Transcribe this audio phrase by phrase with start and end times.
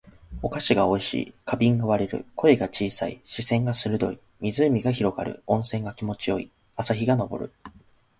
[0.41, 1.33] お菓子が美味しい。
[1.45, 2.25] 花瓶が割れる。
[2.33, 3.21] 声が小さい。
[3.23, 4.17] 視線が鋭い。
[4.39, 5.43] 湖が広がる。
[5.45, 6.49] 温泉が気持ち良い。
[6.75, 7.53] 朝日が昇る。